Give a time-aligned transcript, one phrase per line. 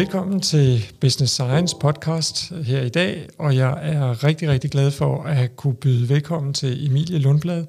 [0.00, 5.22] Velkommen til Business Science podcast her i dag, og jeg er rigtig, rigtig glad for
[5.22, 7.66] at kunne byde velkommen til Emilie Lundblad,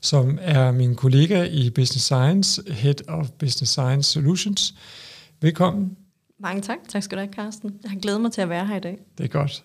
[0.00, 4.74] som er min kollega i Business Science, Head of Business Science Solutions.
[5.40, 5.96] Velkommen.
[6.40, 6.78] Mange tak.
[6.88, 7.74] Tak skal du have, Carsten.
[7.82, 8.98] Jeg har glædet mig til at være her i dag.
[9.18, 9.64] Det er godt.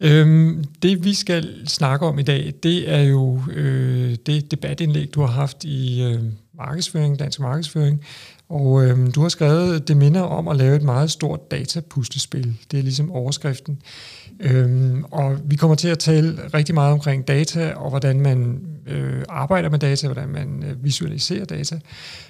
[0.00, 5.20] Øhm, det vi skal snakke om i dag, det er jo øh, det debatindlæg, du
[5.20, 6.22] har haft i øh,
[6.54, 8.04] markedsføring, dansk markedsføring,
[8.50, 12.56] og øhm, du har skrevet, det minder om at lave et meget stort datapuslespil.
[12.70, 13.82] Det er ligesom overskriften.
[14.40, 19.22] Øhm, og vi kommer til at tale rigtig meget omkring data, og hvordan man øh,
[19.28, 21.80] arbejder med data, hvordan man øh, visualiserer data.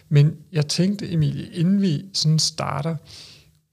[0.09, 2.97] Men jeg tænkte, Emilie, inden vi sådan starter,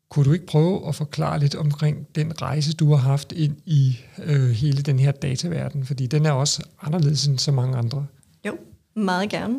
[0.09, 3.97] kunne du ikke prøve at forklare lidt omkring den rejse, du har haft ind i
[4.23, 5.85] øh, hele den her dataverden?
[5.85, 8.05] Fordi den er også anderledes end så mange andre.
[8.45, 8.57] Jo,
[8.95, 9.55] meget gerne.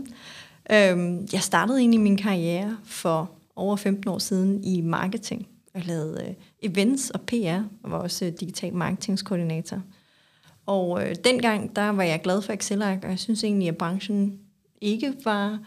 [0.73, 5.49] Øhm, jeg startede egentlig min karriere for over 15 år siden i marketing.
[5.75, 9.83] Jeg lavede øh, events og PR, og var også øh, digital marketingskoordinator.
[10.67, 14.39] Og øh, dengang, der var jeg glad for excel og jeg synes egentlig, at branchen
[14.81, 15.59] ikke var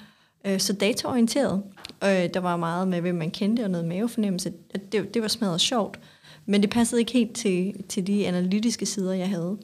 [0.45, 1.63] øh, så dataorienteret.
[2.03, 4.53] Øh, der var meget med, hvem man kendte, og noget mavefornemmelse.
[4.91, 5.99] Det, det var smadret sjovt,
[6.45, 9.57] men det passede ikke helt til, til de analytiske sider, jeg havde.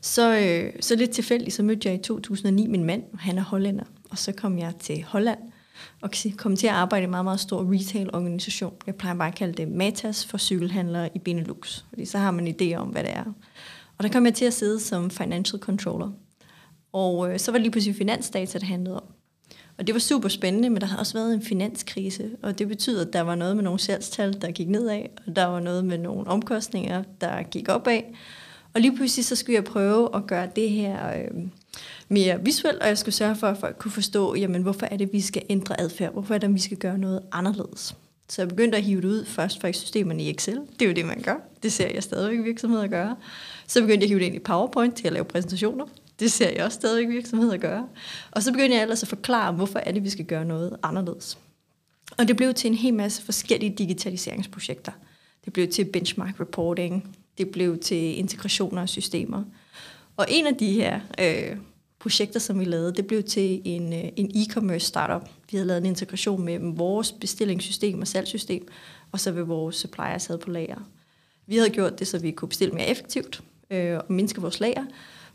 [0.00, 3.42] Så, øh, så lidt tilfældigt, så mødte jeg i 2009 min mand, og han er
[3.42, 3.84] hollænder.
[4.14, 5.38] Og så kom jeg til Holland,
[6.00, 8.74] og kom til at arbejde i en meget, meget stor retail-organisation.
[8.86, 12.46] Jeg plejer bare at kalde det Matas for cykelhandlere i Benelux, fordi så har man
[12.46, 13.24] en idé om, hvad det er.
[13.98, 16.10] Og der kom jeg til at sidde som financial controller.
[16.92, 19.04] Og øh, så var det lige pludselig finansdata, det handlede om.
[19.78, 23.06] Og det var super spændende, men der har også været en finanskrise, og det betyder,
[23.06, 25.98] at der var noget med nogle salgstal, der gik nedad, og der var noget med
[25.98, 28.00] nogle omkostninger, der gik opad.
[28.74, 31.46] Og lige pludselig så skulle jeg prøve at gøre det her øh,
[32.08, 35.12] mere visuelt, og jeg skulle sørge for, at folk kunne forstå, jamen hvorfor er det,
[35.12, 36.12] vi skal ændre adfærd?
[36.12, 37.96] Hvorfor er det, vi skal gøre noget anderledes?
[38.28, 40.60] Så jeg begyndte at hive det ud først fra systemerne i Excel.
[40.78, 41.36] Det er jo det, man gør.
[41.62, 43.16] Det ser jeg stadigvæk virksomheder gøre.
[43.66, 45.86] Så begyndte jeg at hive det ind i PowerPoint til at lave præsentationer.
[46.20, 47.88] Det ser jeg også stadig virksomheder gøre.
[48.30, 51.38] Og så begyndte jeg ellers at forklare, hvorfor er det, vi skal gøre noget anderledes.
[52.18, 54.92] Og det blev til en hel masse forskellige digitaliseringsprojekter.
[55.44, 57.16] Det blev til benchmark reporting.
[57.38, 59.42] Det blev til integrationer af systemer.
[60.16, 61.56] Og en af de her øh,
[61.98, 65.28] projekter, som vi lavede, det blev til en, øh, en e-commerce startup.
[65.50, 68.68] Vi havde lavet en integration med vores bestillingssystem og salgssystem,
[69.12, 70.88] og så vil vores suppliers havde på lager.
[71.46, 74.84] Vi havde gjort det, så vi kunne bestille mere effektivt øh, og mindske vores lager.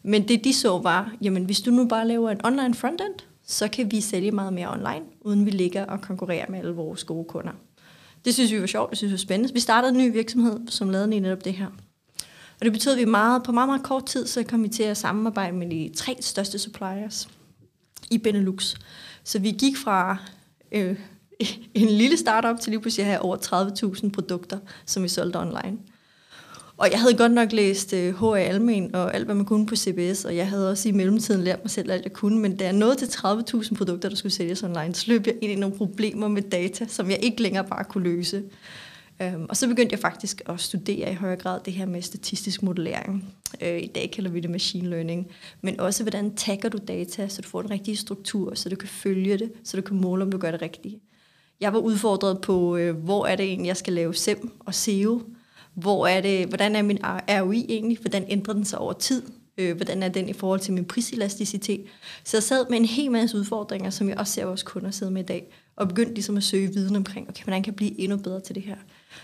[0.04, 3.14] Men det de så var, jamen hvis du nu bare laver en online frontend,
[3.46, 7.04] så kan vi sælge meget mere online, uden vi ligger og konkurrerer med alle vores
[7.04, 7.52] gode kunder.
[8.26, 9.54] Det synes vi var sjovt, det synes vi var spændende.
[9.54, 11.68] Vi startede en ny virksomhed, som lavede netop det her.
[12.60, 14.84] Og det betød, at vi meget, på meget, meget kort tid, så kom vi til
[14.84, 17.30] at samarbejde med de tre største suppliers
[18.12, 18.76] i Benelux.
[19.24, 20.18] Så vi gik fra
[20.72, 21.00] øh,
[21.74, 23.38] en lille startup til lige pludselig at have over
[24.04, 25.78] 30.000 produkter, som vi solgte online.
[26.78, 28.40] Og jeg havde godt nok læst uh, øh, H.A.
[28.40, 31.64] Almen og alt, hvad man kunne på CBS, og jeg havde også i mellemtiden lært
[31.64, 34.64] mig selv alt, jeg kunne, men da jeg nåede til 30.000 produkter, der skulle sælges
[34.64, 37.84] online, så løb jeg ind i nogle problemer med data, som jeg ikke længere bare
[37.84, 38.44] kunne løse.
[39.22, 42.64] Øhm, og så begyndte jeg faktisk at studere i højere grad det her med statistisk
[42.64, 43.34] modellering.
[43.62, 45.28] Øh, I dag kalder vi det machine learning.
[45.62, 48.90] Men også, hvordan tagger du data, så du får den rigtige struktur, så du kan
[48.90, 51.00] følge det, så du kan måle, om du gør det rigtige.
[51.62, 55.22] Jeg var udfordret på, øh, hvor er det egentlig, jeg skal lave SEM og SEO,
[55.74, 57.98] hvor er det, hvordan er min ROI egentlig?
[57.98, 59.24] Hvordan ændrer den sig over tid?
[59.60, 61.86] Øh, hvordan er den i forhold til min priselasticitet?
[62.24, 65.12] Så jeg sad med en hel masse udfordringer, som jeg også ser vores kunder sidde
[65.12, 68.00] med i dag, og begyndte ligesom at søge viden omkring, okay, hvordan kan jeg blive
[68.00, 68.76] endnu bedre til det her?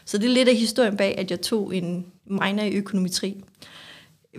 [0.06, 3.44] Så det er lidt af historien bag, at jeg tog en minor i økonometri.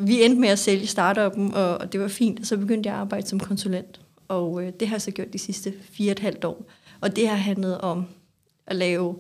[0.01, 3.01] Vi endte med at sælge startupen, og det var fint, og så begyndte jeg at
[3.01, 4.01] arbejde som konsulent.
[4.28, 6.65] Og øh, det har jeg så gjort de sidste fire og et halvt år.
[7.01, 8.07] Og det har handlet om
[8.66, 9.16] at lave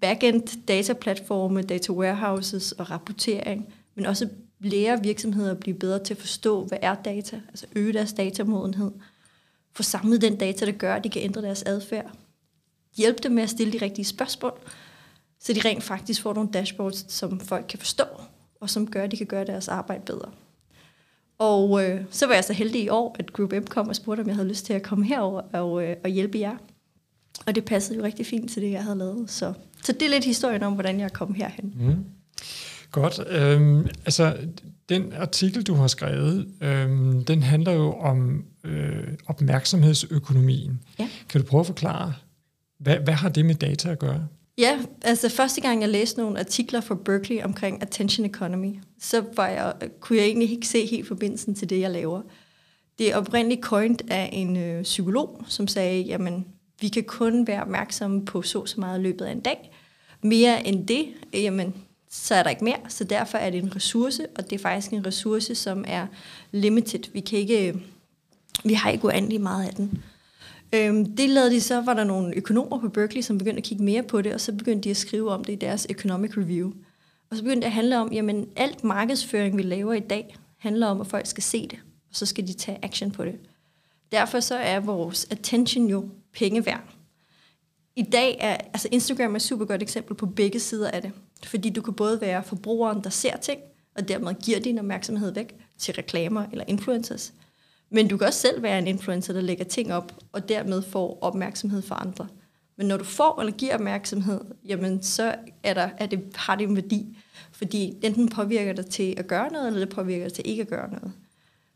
[0.00, 4.28] backend dataplatforme, data warehouses og rapportering, men også
[4.60, 8.90] lære virksomheder at blive bedre til at forstå, hvad er data, altså øge deres datamodenhed,
[9.72, 12.10] få samlet den data, der gør, at de kan ændre deres adfærd,
[12.96, 14.52] hjælpe dem med at stille de rigtige spørgsmål,
[15.40, 18.04] så de rent faktisk får nogle dashboards, som folk kan forstå,
[18.60, 20.30] og som gør, at de kan gøre deres arbejde bedre.
[21.38, 24.20] Og øh, så var jeg så heldig i år, at Group M kom og spurgte,
[24.20, 26.56] om jeg havde lyst til at komme herover og, øh, og hjælpe jer.
[27.46, 29.30] Og det passede jo rigtig fint til det, jeg havde lavet.
[29.30, 29.52] Så,
[29.82, 31.74] så det er lidt historien om, hvordan jeg kom herhen.
[31.76, 32.04] Mm.
[32.94, 33.20] Godt.
[33.30, 34.36] Øhm, altså,
[34.88, 40.80] den artikel, du har skrevet, øhm, den handler jo om øh, opmærksomhedsøkonomien.
[40.98, 41.08] Ja.
[41.28, 42.14] Kan du prøve at forklare,
[42.78, 44.26] hvad, hvad har det med data at gøre?
[44.58, 49.48] Ja, altså første gang jeg læste nogle artikler fra Berkeley omkring attention economy, så var
[49.48, 52.22] jeg, kunne jeg egentlig ikke se helt forbindelsen til det, jeg laver.
[52.98, 56.46] Det er oprindeligt coined af en øh, psykolog, som sagde, jamen
[56.80, 59.70] vi kan kun være opmærksomme på så så meget i løbet af en dag,
[60.22, 61.74] mere end det, jamen,
[62.14, 64.92] så er der ikke mere, så derfor er det en ressource, og det er faktisk
[64.92, 66.06] en ressource, som er
[66.52, 67.00] limited.
[67.12, 67.80] Vi kan ikke, øh,
[68.64, 70.02] vi har ikke uendelig meget af den.
[70.72, 73.84] Øhm, det lavede de så, var der nogle økonomer på Berkeley, som begyndte at kigge
[73.84, 76.72] mere på det, og så begyndte de at skrive om det i deres Economic Review.
[77.30, 80.86] Og så begyndte det at handle om, jamen alt markedsføring, vi laver i dag, handler
[80.86, 81.78] om, at folk skal se det,
[82.10, 83.34] og så skal de tage action på det.
[84.12, 86.82] Derfor så er vores attention jo penge værd.
[87.96, 91.12] I dag er, altså Instagram er et super godt eksempel på begge sider af det.
[91.46, 93.60] Fordi du kan både være forbrugeren, der ser ting,
[93.96, 97.32] og dermed giver din opmærksomhed væk til reklamer eller influencers.
[97.90, 101.18] Men du kan også selv være en influencer, der lægger ting op, og dermed får
[101.20, 102.28] opmærksomhed fra andre.
[102.76, 106.68] Men når du får eller giver opmærksomhed, jamen så er der, er det, har det
[106.68, 107.18] en værdi.
[107.52, 110.68] Fordi enten påvirker det til at gøre noget, eller det påvirker det til ikke at
[110.68, 111.12] gøre noget.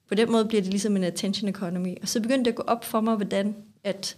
[0.09, 1.95] På den måde bliver det ligesom en attention economy.
[2.03, 4.17] Og så begyndte det at gå op for mig, hvordan at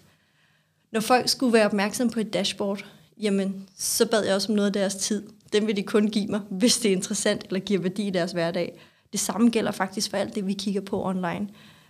[0.93, 2.87] når folk skulle være opmærksom på et dashboard,
[3.21, 5.23] jamen så bad jeg også om noget af deres tid.
[5.53, 8.33] Den vil de kun give mig, hvis det er interessant eller giver værdi i deres
[8.33, 8.81] hverdag.
[9.13, 11.49] Det samme gælder faktisk for alt det, vi kigger på online.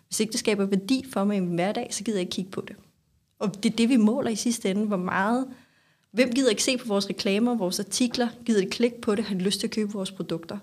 [0.08, 2.50] Hvis ikke det skaber værdi for mig i min hverdag, så gider jeg ikke kigge
[2.50, 2.76] på det.
[3.38, 4.86] Og det er det, vi måler i sidste ende.
[4.86, 5.46] Hvor meget...
[6.10, 8.28] Hvem gider ikke se på vores reklamer, vores artikler?
[8.44, 9.24] Gider ikke klikke på det?
[9.24, 10.58] Har lyst til at købe vores produkter?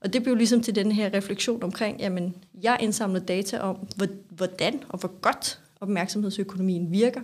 [0.00, 3.88] Og det blev ligesom til den her refleksion omkring, jamen, jeg indsamler data om,
[4.30, 7.20] hvordan og hvor godt opmærksomhedsøkonomien virker.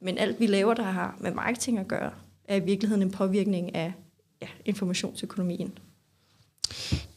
[0.00, 2.10] Men alt vi laver, der har med marketing at gøre,
[2.44, 3.92] er i virkeligheden en påvirkning af
[4.44, 5.78] ja, informationsøkonomien.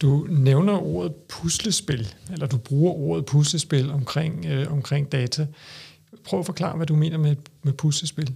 [0.02, 5.46] Du nævner ordet puslespil, eller du bruger ordet puslespil omkring, øh, omkring data.
[6.24, 8.34] Prøv at forklare, hvad du mener med, med puslespil.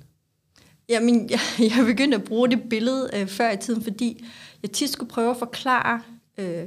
[0.89, 4.25] Jamen, jeg, jeg begyndte at bruge det billede øh, før i tiden, fordi
[4.63, 6.03] jeg tit skulle prøve at forklare
[6.39, 6.65] øh,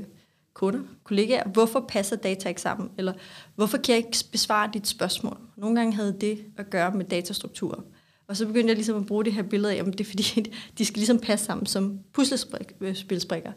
[0.54, 3.14] kunder, kollegaer, hvorfor passer data ikke sammen, eller
[3.56, 5.38] hvorfor kan jeg ikke besvare dit spørgsmål.
[5.58, 7.82] Nogle gange havde det at gøre med datastrukturer.
[8.28, 10.46] Og så begyndte jeg ligesom at bruge det her billede af, om det er fordi,
[10.78, 13.50] de skal ligesom passe sammen som puslespilsbrikker.
[13.50, 13.56] Øh,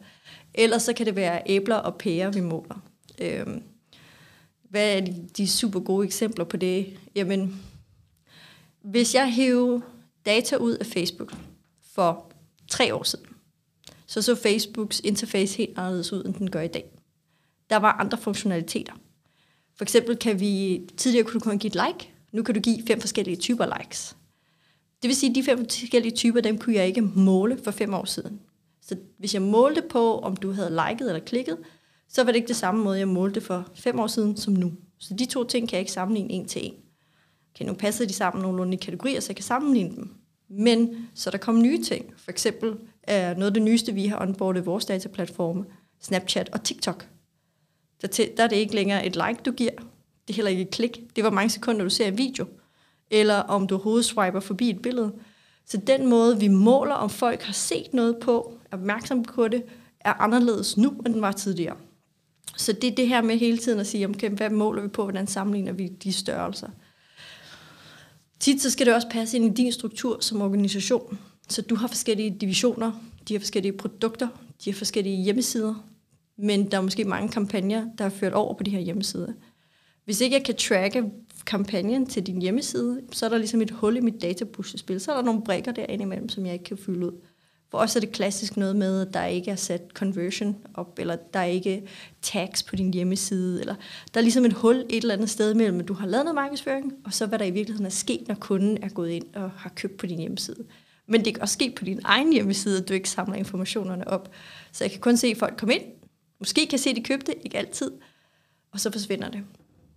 [0.54, 2.82] Ellers så kan det være æbler og pærer, vi måler.
[3.20, 3.62] Øhm,
[4.70, 6.98] hvad er de, de super gode eksempler på det?
[7.14, 7.62] Jamen,
[8.82, 9.80] hvis jeg hæver
[10.26, 11.34] data ud af Facebook
[11.94, 12.32] for
[12.68, 13.26] tre år siden,
[14.06, 16.90] så så Facebooks interface helt anderledes ud, end den gør i dag.
[17.70, 18.92] Der var andre funktionaliteter.
[19.76, 22.82] For eksempel kan vi, tidligere kunne du kun give et like, nu kan du give
[22.86, 24.16] fem forskellige typer likes.
[25.02, 27.94] Det vil sige, at de fem forskellige typer, dem kunne jeg ikke måle for fem
[27.94, 28.40] år siden.
[28.82, 31.58] Så hvis jeg målte på, om du havde liket eller klikket,
[32.08, 34.72] så var det ikke det samme måde, jeg målte for fem år siden som nu.
[34.98, 36.74] Så de to ting kan jeg ikke sammenligne en til en.
[37.54, 40.14] Okay, nu passer de sammen nogenlunde i kategorier, så jeg kan sammenligne dem.
[40.48, 42.14] Men så der kom nye ting.
[42.16, 45.64] For eksempel er noget af det nyeste, vi har onboardet vores dataplatforme,
[46.00, 47.08] Snapchat og TikTok.
[48.02, 49.70] Der, til, der er det ikke længere et like, du giver.
[50.28, 51.00] Det er heller ikke et klik.
[51.16, 52.46] Det var mange sekunder, du ser en video.
[53.10, 55.12] Eller om du overhovedet swiper forbi et billede.
[55.66, 59.62] Så den måde, vi måler, om folk har set noget på, er opmærksom på det,
[60.00, 61.76] er anderledes nu, end den var tidligere.
[62.56, 65.02] Så det er det her med hele tiden at sige, okay, hvad måler vi på,
[65.02, 66.68] hvordan sammenligner vi de størrelser.
[68.40, 71.18] Tit så skal det også passe ind i din struktur som organisation.
[71.48, 72.92] Så du har forskellige divisioner,
[73.28, 74.28] de har forskellige produkter,
[74.64, 75.74] de har forskellige hjemmesider,
[76.38, 79.32] men der er måske mange kampagner, der er ført over på de her hjemmesider.
[80.04, 81.04] Hvis ikke jeg kan tracke
[81.48, 85.00] kampagnen til din hjemmeside, så er der ligesom et hul i mit datapuslespil.
[85.00, 87.12] Så er der nogle brækker derinde imellem, som jeg ikke kan fylde ud.
[87.70, 91.16] For os er det klassisk noget med, at der ikke er sat conversion op, eller
[91.16, 91.88] der er ikke
[92.22, 93.74] tags på din hjemmeside, eller
[94.14, 96.34] der er ligesom et hul et eller andet sted mellem, at du har lavet noget
[96.34, 99.50] markedsføring, og så hvad der i virkeligheden er sket, når kunden er gået ind og
[99.50, 100.64] har købt på din hjemmeside.
[101.06, 104.30] Men det kan også ske på din egen hjemmeside, at du ikke samler informationerne op.
[104.72, 105.84] Så jeg kan kun se, at folk komme ind.
[106.38, 107.90] Måske kan se, at de købte, ikke altid.
[108.72, 109.40] Og så forsvinder det.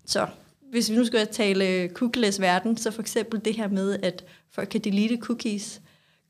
[0.06, 0.28] Så
[0.72, 4.26] hvis vi nu skal tale øh, cookieless verden, så for eksempel det her med, at
[4.52, 5.82] folk kan delete cookies,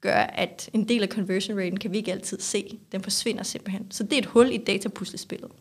[0.01, 2.79] gør, at en del af conversion raten kan vi ikke altid se.
[2.91, 3.91] Den forsvinder simpelthen.
[3.91, 5.51] Så det er et hul i datapuslespillet.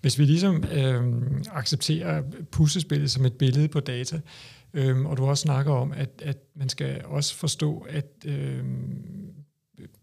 [0.00, 1.02] Hvis vi ligesom øh,
[1.52, 4.20] accepterer puslespillet som et billede på data,
[4.74, 8.64] øh, og du også snakker om, at, at man skal også forstå, at øh,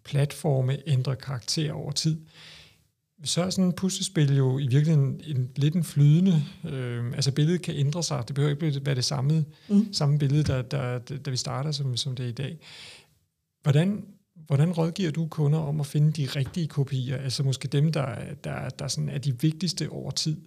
[0.03, 2.17] platforme ændrer karakter over tid,
[3.23, 7.61] så er sådan en puslespil jo i virkeligheden en, lidt en flydende, øh, altså billedet
[7.61, 9.93] kan ændre sig, det behøver ikke være det samme, mm.
[9.93, 12.59] samme billede, der, der, der vi starter, som, som det er i dag.
[13.61, 18.33] Hvordan, hvordan rådgiver du kunder om at finde de rigtige kopier, altså måske dem, der,
[18.43, 20.38] der, der sådan er de vigtigste over tid,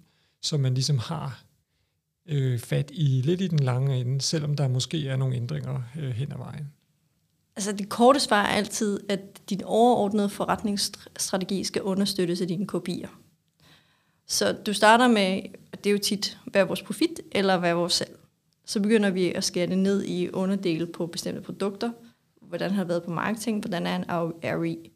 [0.41, 1.43] som man ligesom har
[2.29, 6.11] øh, fat i lidt i den lange ende, selvom der måske er nogle ændringer øh,
[6.11, 6.67] hen ad vejen?
[7.55, 13.07] Altså det korte svar er altid, at din overordnede forretningsstrategi skal understøttes af dine kopier.
[14.27, 15.41] Så du starter med,
[15.77, 18.19] det er jo tit, hvad er vores profit, eller hvad er vores salg.
[18.65, 21.91] Så begynder vi at skære det ned i underdele på bestemte produkter.
[22.41, 24.05] hvordan har det været på marketing, hvordan er en
[24.43, 24.91] ROI.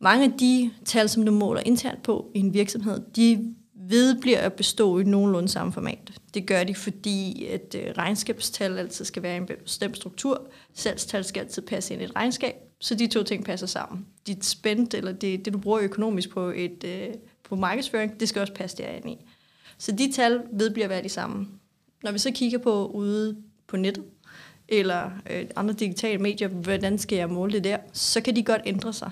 [0.00, 3.54] Mange af de tal, som du måler internt på i en virksomhed, de
[3.88, 6.12] vedbliver at bestå i nogenlunde samme format.
[6.34, 11.24] Det gør de, fordi at øh, regnskabstal altid skal være i en bestemt struktur, salgstal
[11.24, 14.06] skal altid passe ind i et regnskab, så de to ting passer sammen.
[14.26, 17.14] Dit spændt, eller det, det du bruger økonomisk på, et, øh,
[17.48, 19.16] på markedsføring, det skal også passe derind i.
[19.78, 21.48] Så de tal vedbliver at være de samme.
[22.02, 24.04] Når vi så kigger på ude på nettet,
[24.68, 28.62] eller øh, andre digitale medier, hvordan skal jeg måle det der, så kan de godt
[28.66, 29.10] ændre sig.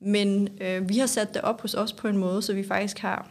[0.00, 2.98] Men øh, vi har sat det op hos os på en måde, så vi faktisk
[2.98, 3.30] har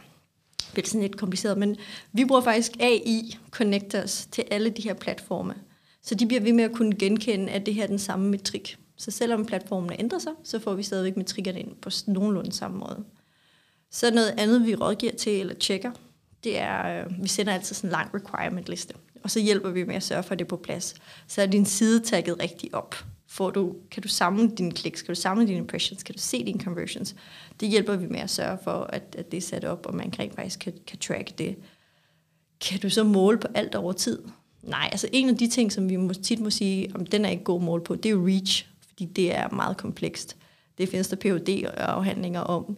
[0.76, 1.76] det er sådan lidt kompliceret, men
[2.12, 5.54] vi bruger faktisk AI connectors til alle de her platforme.
[6.02, 8.78] Så de bliver ved med at kunne genkende, at det her er den samme metrik.
[8.96, 13.04] Så selvom platformene ændrer sig, så får vi stadigvæk metrikkerne ind på nogenlunde samme måde.
[13.90, 15.90] Så noget andet, vi rådgiver til eller tjekker,
[16.44, 18.94] det er, øh, vi sender altid sådan en lang requirement liste.
[19.22, 20.94] Og så hjælper vi med at sørge for, at det er på plads.
[21.26, 22.94] Så er din side tagget rigtigt op
[23.32, 26.44] får du, kan du samle dine kliks, kan du samle dine impressions, kan du se
[26.44, 27.16] dine conversions.
[27.60, 30.12] Det hjælper vi med at sørge for, at, at det er sat op, og man
[30.18, 31.56] rent faktisk kan, kan track det.
[32.60, 34.22] Kan du så måle på alt over tid?
[34.62, 37.28] Nej, altså en af de ting, som vi må, tit må sige, om den er
[37.28, 40.36] ikke god mål på, det er jo reach, fordi det er meget komplekst.
[40.78, 42.76] Det findes der phd afhandlinger om,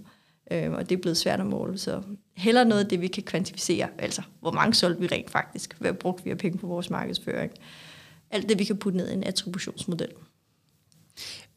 [0.50, 1.78] øh, og det er blevet svært at måle.
[1.78, 2.02] Så
[2.36, 5.92] heller noget af det, vi kan kvantificere, altså hvor mange solgte vi rent faktisk, hvad
[5.92, 7.52] brugte vi af penge på vores markedsføring.
[8.30, 10.08] Alt det, vi kan putte ned i en attributionsmodel.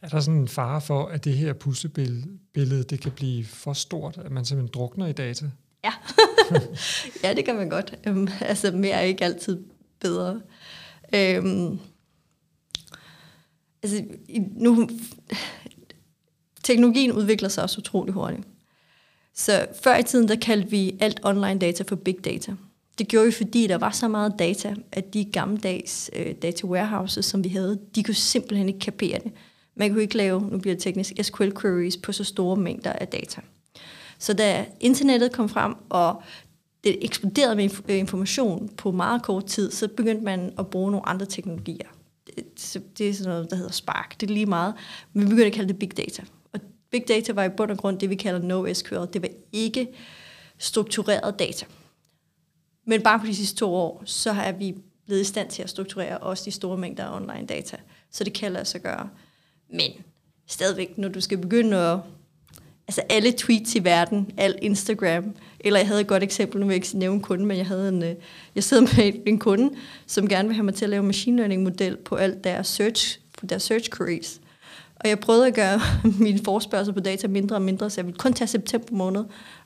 [0.02, 4.18] Er der sådan en fare for, at det her puslebillede det kan blive for stort,
[4.18, 5.46] at man simpelthen drukner i data?
[5.84, 5.94] Ja,
[7.24, 7.96] ja det kan man godt.
[8.08, 9.64] Øhm, altså mere er ikke altid
[10.00, 10.42] bedre.
[11.16, 11.80] Øhm,
[13.84, 14.04] altså,
[14.56, 14.90] nu,
[16.64, 18.48] teknologien udvikler sig også utrolig hurtigt.
[19.34, 22.56] Så før i tiden, der kaldte vi alt online data for big data.
[22.98, 27.26] Det gjorde vi, fordi der var så meget data, at de gammeldags øh, data warehouses,
[27.26, 29.32] som vi havde, de kunne simpelthen ikke kapere det.
[29.78, 33.08] Man kunne ikke lave, nu bliver det teknisk, SQL queries på så store mængder af
[33.08, 33.42] data.
[34.20, 36.22] Så da internettet kom frem, og
[36.84, 41.10] det eksploderede med øh, information på meget kort tid, så begyndte man at bruge nogle
[41.10, 41.88] andre teknologier.
[42.26, 44.16] Det, det er sådan noget, der hedder Spark.
[44.22, 44.74] Det er lige meget.
[45.14, 46.24] Men vi begyndte at kalde det Big Data.
[46.54, 46.60] Og
[46.92, 48.96] Big Data var i bund og grund det, vi kalder NoSQL.
[49.14, 49.88] Det var ikke
[50.58, 51.66] struktureret data.
[52.86, 55.70] Men bare på de sidste to år, så er vi blevet i stand til at
[55.70, 57.78] strukturere også de store mængder af online data.
[58.12, 59.10] Så det kan lade sig gøre.
[59.70, 59.92] Men
[60.48, 62.00] stadigvæk, når du skal begynde at...
[62.90, 66.74] Altså alle tweets i verden, al Instagram, eller jeg havde et godt eksempel, nu vil
[66.74, 68.16] jeg ikke nævne kunden, men jeg havde en, øh,
[68.56, 71.64] jeg sidder med en kunde, som gerne vil have mig til at lave machine learning
[71.64, 74.42] model på alt deres search, på deres search queries.
[74.96, 75.82] Og jeg prøvede at gøre
[76.26, 79.26] mine forspørgsel på data mindre og mindre, så jeg ville kun tage september måned,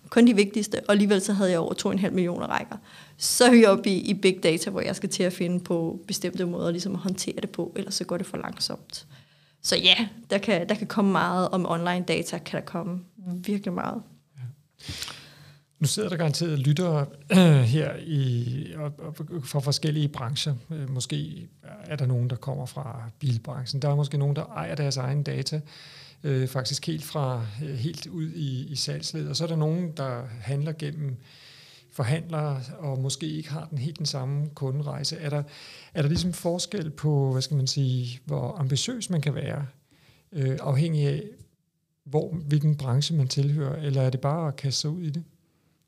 [0.09, 2.75] kun de vigtigste, og alligevel så havde jeg over 2,5 millioner rækker.
[3.17, 5.99] Så er vi oppe i, i big data, hvor jeg skal til at finde på
[6.07, 9.05] bestemte måder ligesom at håndtere det på, ellers så går det for langsomt.
[9.61, 12.99] Så ja, der kan, der kan komme meget om online data, kan der komme
[13.45, 14.01] virkelig meget.
[14.37, 14.43] Ja.
[15.79, 17.05] Nu sidder der garanteret lyttere
[17.75, 18.93] her i, og,
[19.43, 20.55] fra forskellige brancher.
[20.71, 23.81] Øh, måske er der nogen, der kommer fra bilbranchen.
[23.81, 25.61] Der er måske nogen, der ejer deres egen data,
[26.23, 29.29] øh, faktisk helt fra øh, helt ud i, i salgsledet.
[29.29, 31.17] Og så er der nogen, der handler gennem
[31.91, 35.17] forhandlere og måske ikke har den helt den samme kunderejse.
[35.17, 35.43] Er der,
[35.93, 39.65] er der ligesom forskel på, hvad skal man sige, hvor ambitiøs man kan være,
[40.31, 41.23] øh, afhængig af,
[42.03, 45.23] hvor, hvilken branche man tilhører, eller er det bare at kaste sig ud i det?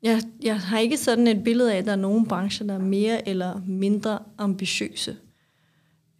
[0.02, 2.78] Jeg, jeg har ikke sådan et billede af, at der er nogle brancher, der er
[2.78, 5.16] mere eller mindre ambitiøse.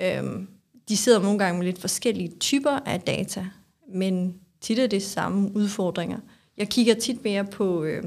[0.03, 0.49] Øhm,
[0.88, 3.47] de sidder nogle gange med lidt forskellige typer af data,
[3.95, 6.19] men tit er det samme udfordringer.
[6.57, 8.05] Jeg kigger tit mere på, øh,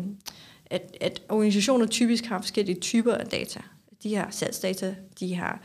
[0.69, 3.59] at, at organisationer typisk har forskellige typer af data.
[4.03, 5.61] De har salgsdata, de har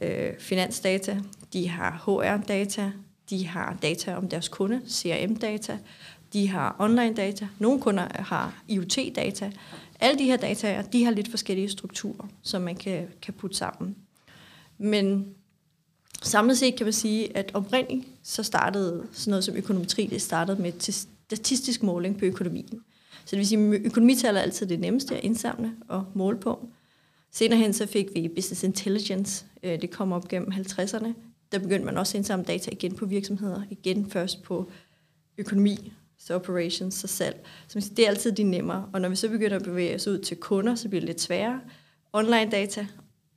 [0.00, 1.20] øh, finansdata,
[1.52, 2.92] de har HR-data,
[3.30, 5.78] de har data om deres kunde, CRM-data,
[6.32, 9.52] de har online-data, nogle kunder har IoT-data.
[10.00, 13.96] Alle de her data, de har lidt forskellige strukturer, som man kan, kan putte sammen.
[14.78, 15.34] Men
[16.22, 20.62] samlet set kan man sige, at oprindeligt så startede sådan noget som økonometri, det startede
[20.62, 20.72] med
[21.26, 22.82] statistisk måling på økonomien.
[23.26, 26.68] Så det vil sige, at økonomital er altid det nemmeste at indsamle og måle på.
[27.32, 29.44] Senere hen så fik vi Business Intelligence.
[29.62, 31.12] Øh, det kom op gennem 50'erne.
[31.52, 33.62] Der begyndte man også at indsamle data igen på virksomheder.
[33.70, 34.70] Igen først på
[35.38, 37.46] økonomi, så operations, så salg.
[37.68, 38.88] Så det er altid de nemmere.
[38.92, 41.20] Og når vi så begynder at bevæge os ud til kunder, så bliver det lidt
[41.20, 41.60] sværere.
[42.12, 42.86] Online data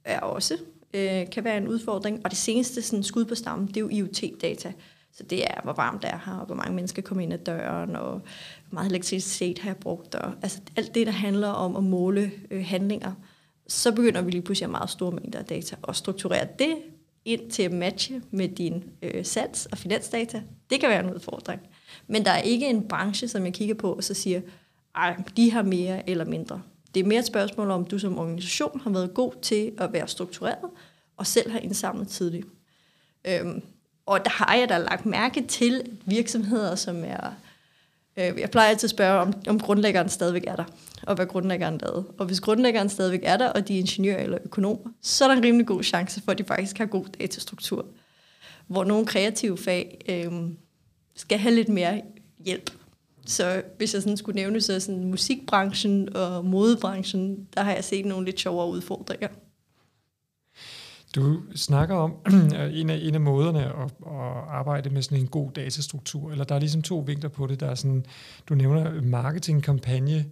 [0.04, 0.58] er også
[0.94, 2.22] øh, kan være en udfordring.
[2.24, 4.74] Og det seneste sådan, skud på stammen, det er jo IoT-data.
[5.12, 7.38] Så det er, hvor varmt det er her, og hvor mange mennesker kommer ind ad
[7.38, 8.22] døren, og hvor
[8.72, 12.66] meget elektricitet har jeg brugt, og altså alt det, der handler om at måle øh,
[12.66, 13.14] handlinger,
[13.68, 16.76] så begynder vi lige pludselig at meget store mængder af data, og strukturere det
[17.26, 21.62] ind til at matche med din øh, sats og finansdata, det kan være en udfordring.
[22.08, 24.42] Men der er ikke en branche, som jeg kigger på, og så siger,
[24.96, 26.62] ej, de har mere eller mindre.
[26.94, 30.08] Det er mere et spørgsmål om, du som organisation har været god til at være
[30.08, 30.70] struktureret,
[31.18, 32.48] og selv har indsamlet tidligt.
[33.28, 33.62] Øhm,
[34.10, 37.34] og der har jeg da lagt mærke til virksomheder, som er...
[38.18, 40.64] Øh, jeg plejer altid at spørge, om, om grundlæggeren stadigvæk er der,
[41.04, 42.06] og hvad grundlæggeren lavede.
[42.18, 45.36] Og hvis grundlæggeren stadigvæk er der, og de er ingeniører eller økonomer, så er der
[45.36, 47.86] en rimelig god chance for, at de faktisk har god datastruktur.
[48.68, 50.50] Hvor nogle kreative fag øh,
[51.16, 52.02] skal have lidt mere
[52.46, 52.72] hjælp.
[53.26, 58.06] Så hvis jeg sådan skulle nævne, så sådan musikbranchen og modebranchen, der har jeg set
[58.06, 59.28] nogle lidt sjovere udfordringer.
[61.16, 62.14] Du snakker om
[62.72, 66.56] en af, en af måderne at, at arbejde med sådan en god datastruktur, eller der
[66.56, 67.60] er ligesom to vinkler på det.
[67.60, 68.06] Der er sådan,
[68.50, 70.26] du nævner marketingkampagne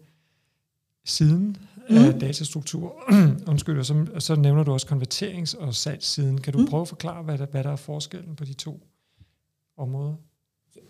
[1.05, 1.57] siden
[1.89, 1.98] mm.
[1.98, 2.96] af datastruktur.
[3.51, 6.41] Undskyld, og så, og så nævner du også konverterings- og salgssiden.
[6.41, 6.67] Kan du mm.
[6.67, 8.79] prøve at forklare, hvad der, hvad der er forskellen på de to
[9.77, 10.15] områder?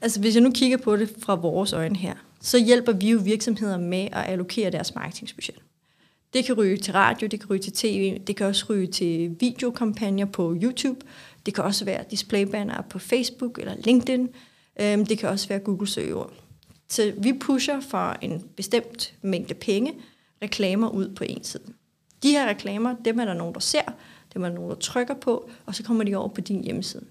[0.02, 3.20] Altså hvis jeg nu kigger på det fra vores øjne her, så hjælper vi jo
[3.24, 5.60] virksomheder med at allokere deres marketingsbudget.
[6.34, 9.36] Det kan ryge til radio, det kan ryge til tv, det kan også ryge til
[9.40, 11.00] videokampagner på YouTube,
[11.46, 14.30] det kan også være displaybanner på Facebook eller LinkedIn,
[14.82, 16.34] øhm, det kan også være Google søgeord.
[16.90, 19.94] Så vi pusher for en bestemt mængde penge
[20.42, 21.64] reklamer ud på en side.
[22.24, 23.82] De her reklamer, dem er der nogen, der ser,
[24.34, 27.06] dem er der nogen, der trykker på, og så kommer de over på din hjemmeside.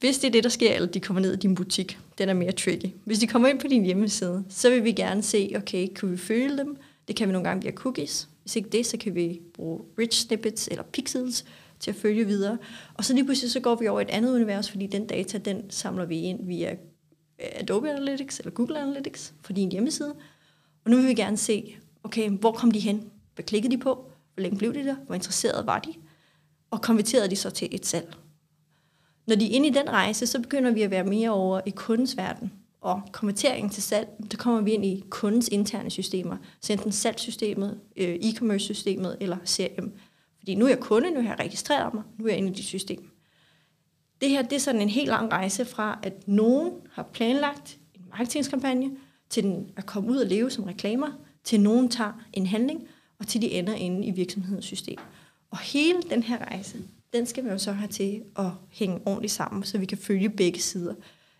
[0.00, 2.34] Hvis det er det, der sker, eller de kommer ned i din butik, den er
[2.34, 2.86] mere tricky.
[3.04, 6.16] Hvis de kommer ind på din hjemmeside, så vil vi gerne se, okay, kan vi
[6.16, 6.76] følge dem?
[7.08, 8.28] Det kan vi nogle gange via cookies.
[8.42, 11.44] Hvis ikke det, så kan vi bruge rich snippets eller pixels
[11.80, 12.58] til at følge videre.
[12.94, 15.70] Og så lige pludselig så går vi over et andet univers, fordi den data, den
[15.70, 20.14] samler vi ind via øh, Adobe Analytics eller Google Analytics for din hjemmeside.
[20.84, 23.10] Og nu vil vi gerne se, okay, hvor kom de hen?
[23.34, 23.94] Hvad klikkede de på?
[24.34, 24.96] Hvor længe blev de der?
[25.06, 25.94] Hvor interesserede var de?
[26.70, 28.14] Og konverterede de så til et salg?
[29.26, 31.70] Når de er inde i den rejse, så begynder vi at være mere over i
[31.70, 32.52] kundens verden.
[32.84, 36.36] Og konverteringen til salg, der kommer vi ind i kundens interne systemer.
[36.60, 39.92] Så enten salgssystemet, øh, e-commerce-systemet eller CRM.
[40.38, 42.54] Fordi nu er jeg kunde, nu har jeg registreret mig, nu er jeg inde i
[42.54, 43.10] dit system.
[44.20, 48.02] Det her det er sådan en helt lang rejse fra, at nogen har planlagt en
[48.10, 48.90] marketingskampagne,
[49.30, 51.08] til den at komme ud og leve som reklamer,
[51.44, 54.98] til nogen tager en handling, og til de ender inde i virksomhedens system.
[55.50, 56.78] Og hele den her rejse,
[57.12, 60.30] den skal vi jo så have til at hænge ordentligt sammen, så vi kan følge
[60.30, 60.94] begge sider.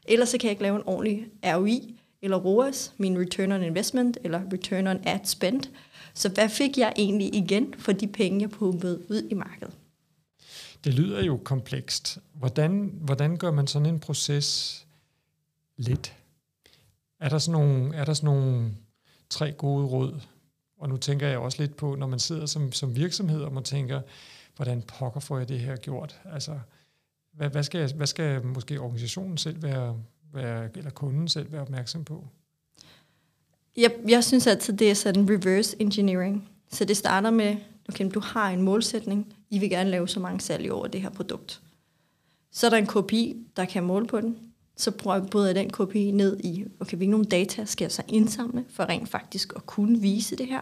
[0.04, 4.18] Ellers så kan jeg ikke lave en ordentlig ROI, eller ROAS, min return on investment,
[4.24, 5.62] eller return on ad spend.
[6.14, 9.74] Så hvad fik jeg egentlig igen for de penge, jeg pumpede ud i markedet?
[10.84, 12.18] Det lyder jo komplekst.
[12.32, 14.80] Hvordan, hvordan gør man sådan en proces
[15.76, 16.16] lidt?
[17.20, 18.70] Er der sådan nogle, er der sådan nogle
[19.30, 20.20] tre gode råd?
[20.78, 23.64] Og nu tænker jeg også lidt på, når man sidder som, som virksomhed, og man
[23.64, 24.00] tænker,
[24.56, 26.20] hvordan pokker får jeg det her gjort?
[26.24, 26.58] Altså,
[27.36, 29.96] hvad, hvad, skal, hvad skal måske organisationen selv være,
[30.32, 32.28] være, eller kunden selv være opmærksom på?
[33.76, 36.48] Jeg, jeg synes altid, det er sådan reverse engineering.
[36.70, 37.56] Så det starter med,
[37.88, 41.10] okay, du har en målsætning, I vil gerne lave så mange salg over det her
[41.10, 41.62] produkt.
[42.50, 44.38] Så er der en kopi, der kan måle på den.
[44.76, 44.90] Så
[45.30, 48.84] bryder jeg den KPI ned i, okay, hvilke nogle data skal jeg så indsamle, for
[48.84, 50.60] rent faktisk at kunne vise det her.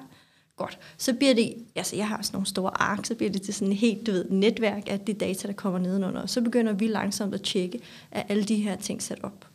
[0.56, 0.78] Godt.
[0.98, 3.72] Så bliver det, altså jeg har sådan nogle store ark, så bliver det til sådan
[3.72, 6.26] et helt, du ved, netværk af de data, der kommer nedenunder.
[6.26, 9.46] Så begynder vi langsomt at tjekke, at alle de her ting sat op.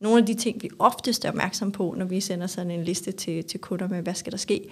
[0.00, 3.12] Nogle af de ting, vi oftest er opmærksom på, når vi sender sådan en liste
[3.12, 4.68] til, til kunder med, hvad skal der ske,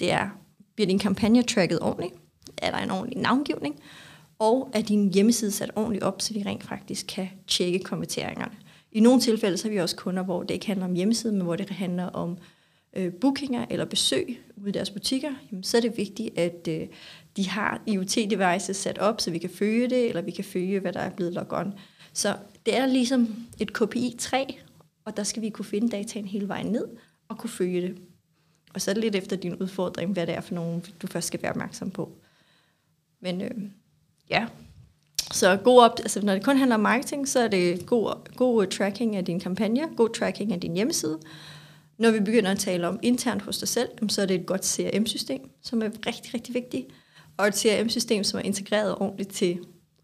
[0.00, 0.28] det er,
[0.74, 2.14] bliver din kampagne tracket ordentligt?
[2.58, 3.80] Er der en ordentlig navngivning?
[4.38, 8.54] Og er din hjemmeside sat ordentligt op, så vi rent faktisk kan tjekke kommenteringerne?
[8.92, 11.44] I nogle tilfælde så har vi også kunder, hvor det ikke handler om hjemmesiden, men
[11.44, 12.38] hvor det handler om
[12.96, 16.88] øh, bookinger eller besøg ude i deres butikker, jamen, så er det vigtigt, at øh,
[17.36, 20.92] de har IoT-devices sat op, så vi kan følge det, eller vi kan følge, hvad
[20.92, 21.74] der er blevet logget on.
[22.12, 24.44] Så det er ligesom et KPI-træ,
[25.04, 26.88] og der skal vi kunne finde dataen hele vejen ned
[27.28, 27.98] og kunne følge det.
[28.74, 31.26] Og så er det lidt efter din udfordring, hvad det er for nogen, du først
[31.26, 32.12] skal være opmærksom på.
[33.20, 33.50] Men øh,
[34.30, 34.46] ja,
[35.32, 38.66] så god op, altså når det kun handler om marketing, så er det god, god
[38.66, 41.18] tracking af din kampagne, god tracking af din hjemmeside,
[42.00, 44.66] når vi begynder at tale om internt hos dig selv, så er det et godt
[44.66, 46.86] CRM-system, som er rigtig, rigtig vigtigt.
[47.36, 49.58] Og et CRM-system, som er integreret ordentligt til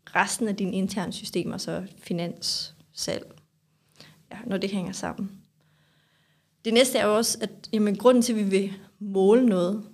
[0.06, 3.26] resten af dine interne systemer, så finans, salg,
[4.32, 5.30] ja, når det hænger sammen.
[6.64, 9.84] Det næste er jo også, at jamen, grunden til, at vi vil måle noget,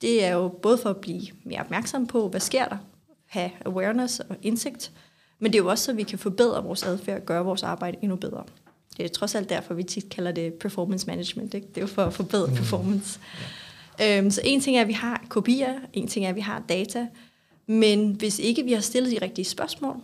[0.00, 2.76] det er jo både for at blive mere opmærksom på, hvad sker der,
[3.26, 4.92] have awareness og indsigt,
[5.38, 7.96] men det er jo også, så vi kan forbedre vores adfærd og gøre vores arbejde
[8.02, 8.44] endnu bedre.
[8.96, 11.54] Det er trods alt derfor, vi tit kalder det performance management.
[11.54, 11.66] Ikke?
[11.68, 12.54] Det er jo for at forbedre mm.
[12.56, 13.20] performance.
[13.98, 14.18] Ja.
[14.18, 16.62] Øhm, så en ting er, at vi har kopier, en ting er, at vi har
[16.68, 17.06] data,
[17.66, 19.96] Men hvis ikke vi har stillet de rigtige spørgsmål,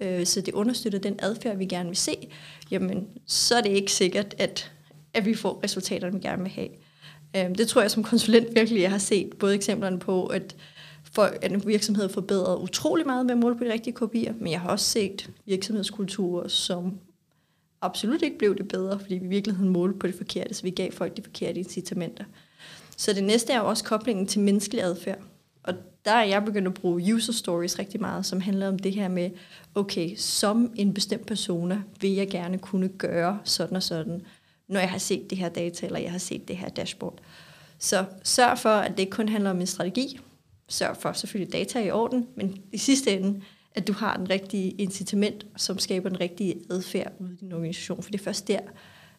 [0.00, 2.28] øh, så det understøtter den adfærd, vi gerne vil se,
[2.70, 4.72] jamen, så er det ikke sikkert, at,
[5.14, 6.68] at vi får resultaterne, vi gerne vil have.
[7.36, 10.56] Øh, det tror jeg som konsulent virkelig, jeg har set både eksemplerne på, at,
[11.12, 14.52] for, at en virksomhed forbedret utrolig meget med at måle på de rigtige kopier, men
[14.52, 16.98] jeg har også set virksomhedskulturer, som
[17.82, 20.70] absolut ikke blev det bedre, fordi vi i virkeligheden målte på det forkerte, så vi
[20.70, 22.24] gav folk de forkerte incitamenter.
[22.96, 25.18] Så det næste er jo også koblingen til menneskelig adfærd.
[25.62, 28.92] Og der er jeg begyndt at bruge user stories rigtig meget, som handler om det
[28.92, 29.30] her med,
[29.74, 34.22] okay, som en bestemt persona vil jeg gerne kunne gøre sådan og sådan,
[34.68, 37.18] når jeg har set det her data, eller jeg har set det her dashboard.
[37.78, 40.20] Så sørg for, at det ikke kun handler om en strategi.
[40.68, 43.42] Sørg for selvfølgelig data i orden, men i sidste ende,
[43.74, 48.02] at du har den rigtige incitament, som skaber den rigtige adfærd ude i din organisation.
[48.02, 48.60] For det er først der,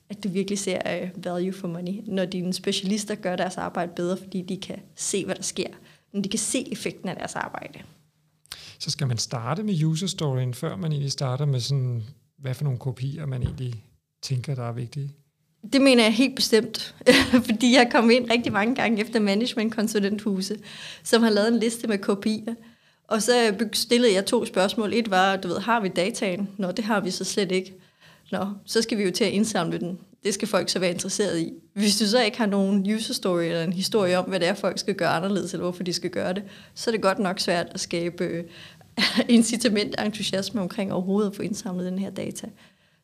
[0.10, 4.18] at du virkelig ser uh, value for money, når dine specialister gør deres arbejde bedre,
[4.18, 5.68] fordi de kan se, hvad der sker,
[6.14, 7.80] når de kan se effekten af deres arbejde.
[8.80, 12.04] Så skal man starte med user storyen, før man egentlig starter med sådan,
[12.38, 13.84] hvad for nogle kopier man egentlig
[14.22, 15.12] tænker, der er vigtige?
[15.74, 16.96] Det mener jeg helt bestemt,
[17.50, 20.58] fordi jeg kom ind rigtig mange gange efter management-konsulenthuse,
[21.04, 22.54] som har lavet en liste med kopier.
[23.12, 24.94] Og så stillede jeg to spørgsmål.
[24.94, 26.50] Et var, du ved, har vi dataen?
[26.58, 27.74] Nå, det har vi så slet ikke.
[28.32, 30.00] Nå, så skal vi jo til at indsamle den.
[30.24, 31.54] Det skal folk så være interesseret i.
[31.74, 34.54] Hvis du så ikke har nogen user story eller en historie om, hvad det er,
[34.54, 36.44] folk skal gøre anderledes, eller hvorfor de skal gøre det,
[36.76, 38.44] så er det godt nok svært at skabe øh,
[39.38, 42.48] incitament og entusiasme omkring overhovedet at få indsamlet den her data.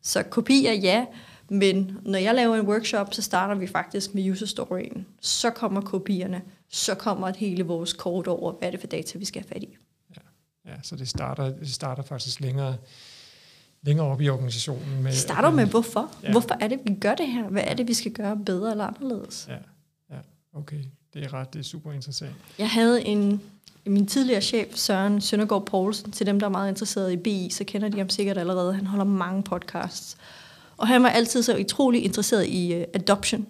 [0.04, 1.06] Så kopier, ja,
[1.50, 5.06] men når jeg laver en workshop, så starter vi faktisk med user storyen.
[5.22, 9.26] Så kommer kopierne, så kommer hele vores kort over, hvad er det for data, vi
[9.26, 9.78] skal have fat i.
[10.67, 12.77] Ja, så det starter, det starter faktisk længere,
[13.82, 15.03] længere op i organisationen.
[15.03, 16.12] Med, starter med hvorfor.
[16.23, 16.32] Ja.
[16.32, 17.49] Hvorfor er det, vi gør det her?
[17.49, 19.47] Hvad er det, vi skal gøre bedre eller anderledes?
[19.49, 19.58] Ja,
[20.15, 20.19] ja
[20.53, 20.84] okay.
[21.13, 22.36] Det er ret, det er super interessant.
[22.60, 23.41] Jeg havde en,
[23.86, 27.63] min tidligere chef, Søren Søndergaard Poulsen, til dem, der er meget interesserede i BI, så
[27.63, 28.73] kender de ham sikkert allerede.
[28.73, 30.17] Han holder mange podcasts.
[30.77, 33.47] Og han var altid så utrolig interesseret i uh, adoption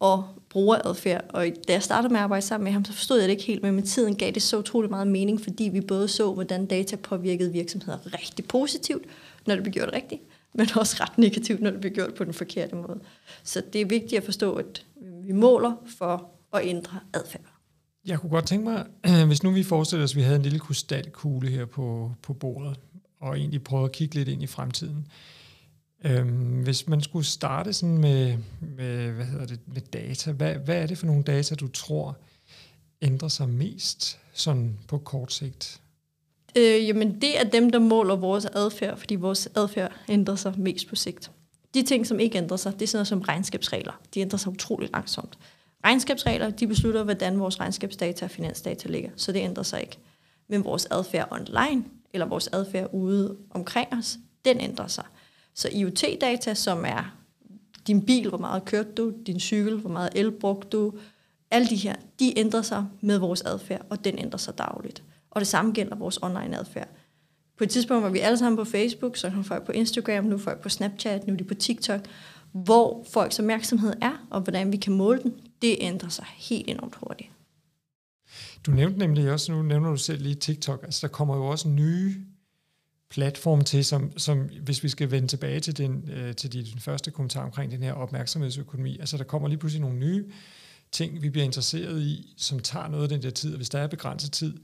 [0.00, 1.24] og brugeradfærd.
[1.28, 3.44] Og da jeg startede med at arbejde sammen med ham, så forstod jeg det ikke
[3.44, 6.66] helt, men med tiden gav det så utrolig meget mening, fordi vi både så, hvordan
[6.66, 9.04] data påvirkede virksomheder rigtig positivt,
[9.46, 10.22] når det blev gjort rigtigt,
[10.54, 13.00] men også ret negativt, når det blev gjort på den forkerte måde.
[13.42, 14.84] Så det er vigtigt at forstå, at
[15.24, 17.42] vi måler for at ændre adfærd.
[18.06, 18.86] Jeg kunne godt tænke mig,
[19.26, 22.76] hvis nu vi forestiller os, at vi havde en lille krystalkugle her på, på bordet,
[23.20, 25.06] og egentlig prøvede at kigge lidt ind i fremtiden.
[26.04, 30.82] Øhm, hvis man skulle starte sådan med, med, hvad hedder det, med data, hvad, hvad
[30.82, 32.16] er det for nogle data, du tror
[33.02, 35.80] ændrer sig mest sådan på kort sigt?
[36.56, 40.88] Øh, jamen det er dem, der måler vores adfærd, fordi vores adfærd ændrer sig mest
[40.88, 41.30] på sigt.
[41.74, 44.00] De ting, som ikke ændrer sig, det er sådan noget som regnskabsregler.
[44.14, 45.38] De ændrer sig utroligt langsomt.
[45.84, 49.98] Regnskabsregler, de beslutter, hvordan vores regnskabsdata og finansdata ligger, så det ændrer sig ikke.
[50.48, 55.04] Men vores adfærd online, eller vores adfærd ude omkring os, den ændrer sig.
[55.54, 57.16] Så IoT-data, som er
[57.86, 60.92] din bil, hvor meget kørte du, din cykel, hvor meget el brugte du,
[61.50, 65.02] alle de her, de ændrer sig med vores adfærd, og den ændrer sig dagligt.
[65.30, 66.88] Og det samme gælder vores online adfærd.
[67.58, 70.38] På et tidspunkt var vi alle sammen på Facebook, så nu folk på Instagram, nu
[70.38, 72.00] folk på Snapchat, nu er de på TikTok.
[72.52, 76.94] Hvor folks opmærksomhed er, og hvordan vi kan måle den, det ændrer sig helt enormt
[76.94, 77.30] hurtigt.
[78.66, 81.68] Du nævnte nemlig også, nu nævner du selv lige TikTok, altså der kommer jo også
[81.68, 82.14] nye
[83.10, 87.10] platform til, som, som hvis vi skal vende tilbage til, den, øh, til din første
[87.10, 90.24] kommentar omkring den her opmærksomhedsøkonomi, altså der kommer lige pludselig nogle nye
[90.92, 93.78] ting, vi bliver interesseret i, som tager noget af den der tid, og hvis der
[93.78, 94.56] er begrænset tid,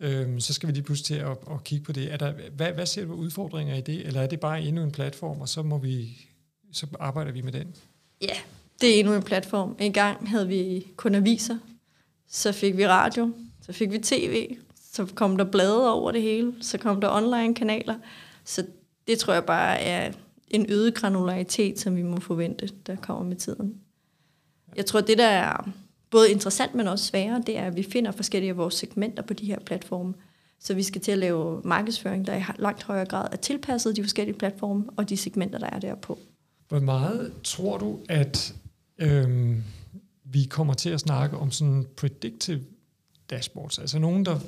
[0.00, 2.12] øh, så skal vi lige pludselig til at, at kigge på det.
[2.12, 4.92] Er der, hvad, hvad ser du udfordringer i det, eller er det bare endnu en
[4.92, 6.18] platform, og så, må vi,
[6.72, 7.76] så arbejder vi med den?
[8.20, 8.36] Ja,
[8.80, 9.76] det er endnu en platform.
[9.78, 11.58] En gang havde vi kun aviser,
[12.28, 14.56] så fik vi radio, så fik vi tv,
[14.98, 17.94] så kom der blade over det hele, så kom der online-kanaler.
[18.44, 18.66] Så
[19.06, 20.12] det tror jeg bare er
[20.48, 23.74] en øget granularitet, som vi må forvente, der kommer med tiden.
[24.76, 25.68] Jeg tror, det der er
[26.10, 29.34] både interessant, men også sværere, det er, at vi finder forskellige af vores segmenter på
[29.34, 30.14] de her platforme.
[30.60, 34.02] Så vi skal til at lave markedsføring, der i langt højere grad er tilpasset de
[34.02, 36.18] forskellige platforme og de segmenter, der er derpå.
[36.68, 38.54] Hvor meget tror du, at
[38.98, 39.62] øhm,
[40.24, 42.60] vi kommer til at snakke om sådan predictive
[43.30, 43.78] dashboards?
[43.78, 44.40] Altså nogen, der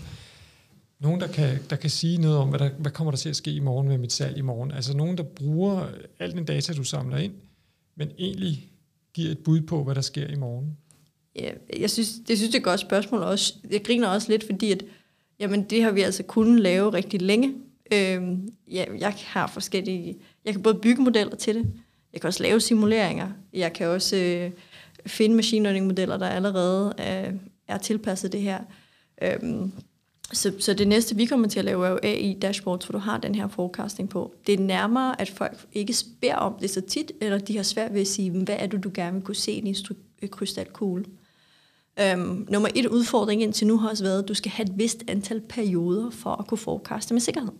[1.00, 3.36] nogen, der kan, der kan sige noget om, hvad, der, hvad kommer der til at
[3.36, 4.70] ske i morgen med mit salg i morgen.
[4.70, 5.86] Altså nogen, der bruger
[6.18, 7.32] al den data, du samler ind,
[7.96, 8.70] men egentlig
[9.14, 10.76] giver et bud på, hvad der sker i morgen.
[11.36, 13.22] Ja, jeg synes, det synes jeg er et godt spørgsmål.
[13.22, 13.54] Også.
[13.70, 14.82] Jeg griner også lidt, fordi at,
[15.40, 17.54] jamen, det har vi altså kunnet lave rigtig længe.
[17.92, 20.16] Øhm, ja, jeg har forskellige...
[20.44, 21.72] Jeg kan både bygge modeller til det.
[22.12, 23.30] Jeg kan også lave simuleringer.
[23.52, 24.50] Jeg kan også øh,
[25.06, 27.34] finde machine learning modeller, der allerede øh,
[27.68, 28.58] er tilpasset det her.
[29.22, 29.72] Øhm,
[30.32, 32.98] så, så det næste, vi kommer til at lave, er jo AI dashboards, hvor du
[32.98, 34.34] har den her forecasting på.
[34.46, 37.94] Det er nærmere, at folk ikke spørger om det så tit, eller de har svært
[37.94, 39.76] ved at sige, hvad er det, du gerne vil kunne se i din
[40.22, 41.04] øh, krystalkugle.
[42.00, 45.04] Øhm, nummer et udfordring indtil nu har også været, at du skal have et vist
[45.08, 47.52] antal perioder for at kunne forecaste med sikkerhed.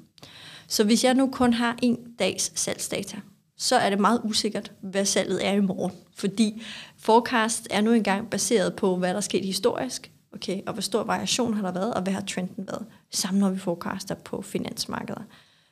[0.69, 3.17] Så hvis jeg nu kun har en dags salgsdata,
[3.57, 5.93] så er det meget usikkert, hvad salget er i morgen.
[6.15, 6.63] Fordi
[6.99, 11.05] forecast er nu engang baseret på, hvad der er sket historisk, okay, og hvor stor
[11.05, 15.23] variation har der været, og hvad har trenden været, sammen når vi forecaster på finansmarkeder.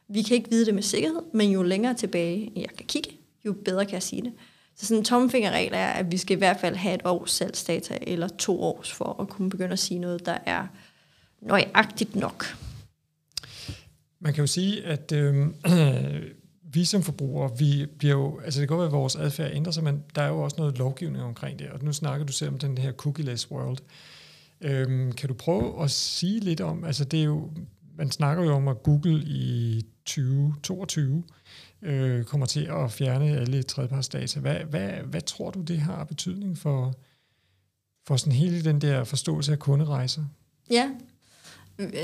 [0.09, 3.11] Vi kan ikke vide det med sikkerhed, men jo længere tilbage jeg kan kigge,
[3.45, 4.33] jo bedre kan jeg sige det.
[4.77, 7.99] Så sådan en tomfingerregel er, at vi skal i hvert fald have et års salgsdata,
[8.03, 10.67] eller to års, for at kunne begynde at sige noget, der er
[11.41, 12.45] nøjagtigt nok.
[14.21, 15.47] Man kan jo sige, at øh,
[16.75, 19.73] vi som forbrugere, vi bliver jo, altså det kan godt være, at vores adfærd ændrer
[19.73, 22.51] sig, men der er jo også noget lovgivning omkring det, og nu snakker du selv
[22.51, 23.79] om den her cookie-less world.
[24.61, 27.51] Øhm, kan du prøve at sige lidt om, altså det er jo,
[27.97, 31.25] man snakker jo om, at Google i 2022
[31.83, 34.41] øh, kommer til at fjerne alle tredjepartsdata.
[34.41, 36.95] Hvad, hvad, hvad tror du, det har betydning for,
[38.07, 40.25] for sådan hele den der forståelse af kunderejser?
[40.71, 40.91] Ja,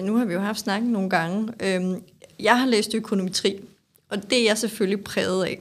[0.03, 1.53] nu har vi jo haft snakket nogle gange.
[1.63, 2.03] Øhm,
[2.41, 3.61] jeg har læst økonometri,
[4.09, 5.61] og det er jeg selvfølgelig præget af.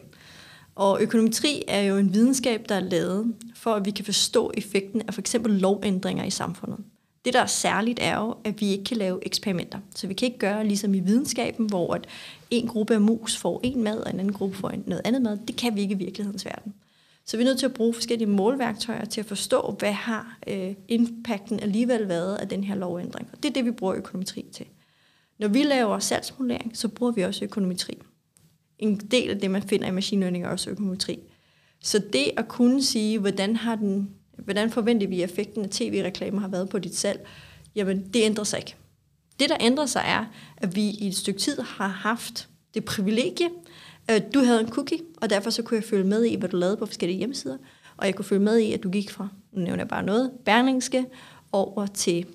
[0.75, 5.01] Og økonometri er jo en videnskab, der er lavet for, at vi kan forstå effekten
[5.07, 6.77] af for eksempel lovændringer i samfundet.
[7.25, 9.79] Det, der er særligt, er jo, at vi ikke kan lave eksperimenter.
[9.95, 12.07] Så vi kan ikke gøre ligesom i videnskaben, hvor at
[12.51, 15.37] en gruppe af mus får en mad, og en anden gruppe får noget andet mad.
[15.47, 16.73] Det kan vi ikke i virkelighedens verden.
[17.25, 20.73] Så vi er nødt til at bruge forskellige målværktøjer til at forstå, hvad har øh,
[20.87, 23.27] impacten alligevel været af den her lovændring.
[23.31, 24.65] Og det er det, vi bruger økonometri til.
[25.39, 27.97] Når vi laver salgsmodellering, så bruger vi også økonometri.
[28.79, 31.19] En del af det, man finder i machine learning, er også økonometri.
[31.83, 36.41] Så det at kunne sige, hvordan, har den, hvordan forventer vi, at effekten af tv-reklamer
[36.41, 37.27] har været på dit salg,
[37.75, 38.75] jamen det ændrer sig ikke.
[39.39, 40.25] Det, der ændrer sig, er,
[40.57, 43.49] at vi i et stykke tid har haft det privilegie,
[44.07, 46.57] at du havde en cookie, og derfor så kunne jeg følge med i, hvad du
[46.57, 47.57] lavede på forskellige hjemmesider,
[47.97, 50.31] og jeg kunne følge med i, at du gik fra, nu nævner jeg bare noget,
[50.45, 51.05] Berlingske,
[51.51, 52.25] over til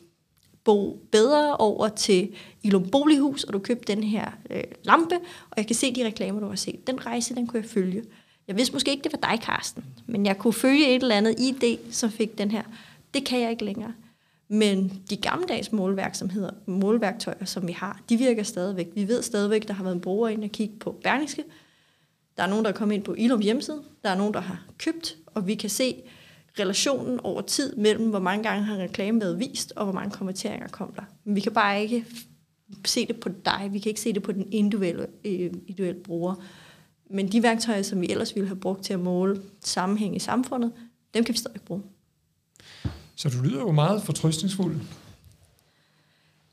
[0.68, 5.14] Bo Bedre, over til Ilum Bolighus, og du købte den her øh, lampe,
[5.50, 6.86] og jeg kan se de reklamer, du har set.
[6.86, 8.02] Den rejse, den kunne jeg følge.
[8.48, 11.40] Jeg vidste måske ikke, det var dig, Karsten, men jeg kunne følge et eller andet
[11.40, 12.62] ID, som fik den her.
[13.14, 13.92] Det kan jeg ikke længere.
[14.48, 18.88] Men de gammeldags målværksomheder, målværktøjer, som vi har, de virker stadigvæk.
[18.94, 21.44] Vi ved stadigvæk, der har været en bruger ind og kigge på Berlingske.
[22.36, 23.82] Der er nogen, der er kommet ind på Ilum hjemmeside.
[24.02, 25.94] Der er nogen, der har købt, og vi kan se
[26.58, 30.68] relationen over tid mellem, hvor mange gange har reklame været vist, og hvor mange kommenteringer
[30.68, 31.02] kom der.
[31.24, 32.04] Men vi kan bare ikke
[32.84, 33.68] se det på dig.
[33.70, 36.34] Vi kan ikke se det på den individuelle, øh, individuelle bruger.
[37.10, 40.72] Men de værktøjer, som vi ellers ville have brugt til at måle sammenhæng i samfundet,
[41.14, 41.82] dem kan vi stadig bruge.
[43.16, 44.76] Så du lyder jo meget fortrøstningsfuld.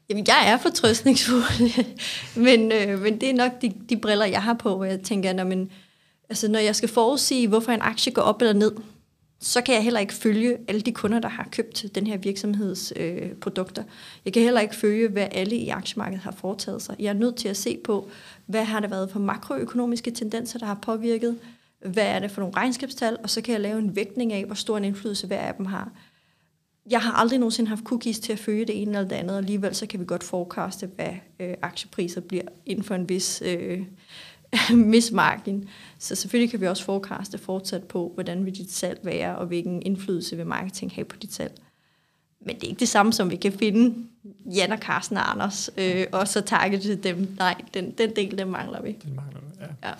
[0.09, 1.85] Jamen, jeg er fortrøstningsfuld,
[2.47, 5.33] men, øh, men det er nok de, de briller, jeg har på, hvor jeg tænker,
[5.33, 5.69] når, man,
[6.29, 8.71] altså, når jeg skal forudsige, hvorfor en aktie går op eller ned,
[9.39, 12.93] så kan jeg heller ikke følge alle de kunder, der har købt den her virksomheds
[12.95, 13.83] øh, produkter.
[14.25, 16.95] Jeg kan heller ikke følge, hvad alle i aktiemarkedet har foretaget sig.
[16.99, 18.09] Jeg er nødt til at se på,
[18.45, 21.39] hvad har der været for makroøkonomiske tendenser, der har påvirket,
[21.79, 24.55] hvad er det for nogle regnskabstal, og så kan jeg lave en vægtning af, hvor
[24.55, 25.91] stor en indflydelse hver af dem har.
[26.89, 29.37] Jeg har aldrig nogensinde haft cookies til at følge det ene eller det andet, og
[29.37, 33.81] alligevel så kan vi godt forecaste, hvad øh, aktiepriser bliver inden for en vis øh,
[34.93, 35.69] mismargin.
[35.99, 39.81] Så selvfølgelig kan vi også forecaste fortsat på, hvordan vil dit salg være, og hvilken
[39.81, 41.53] indflydelse vil marketing have på dit salg.
[42.45, 44.07] Men det er ikke det samme, som vi kan finde
[44.45, 47.35] Jan og Carsten og Anders, øh, og så targete dem.
[47.37, 48.97] Nej, den, den del, den mangler vi.
[49.03, 49.89] Den mangler du, ja.
[49.89, 49.93] ja.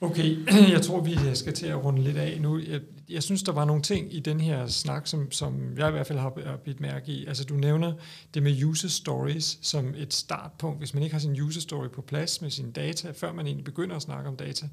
[0.00, 0.36] Okay,
[0.74, 2.58] jeg tror, vi øh, skal til at runde lidt af nu.
[2.58, 5.90] Jeg, jeg synes, der var nogle ting i den her snak, som, som jeg i
[5.90, 7.26] hvert fald har bidt mærke i.
[7.26, 7.92] Altså, du nævner
[8.34, 10.78] det med user stories som et startpunkt.
[10.78, 13.64] Hvis man ikke har sin user story på plads med sine data, før man egentlig
[13.64, 14.68] begynder at snakke om data,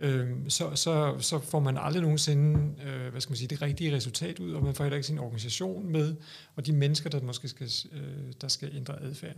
[0.00, 3.96] øh, så, så, så får man aldrig nogensinde øh, hvad skal man sige, det rigtige
[3.96, 6.14] resultat ud, og man får heller ikke sin organisation med,
[6.56, 9.36] og de mennesker, der måske skal, øh, der skal ændre adfærd.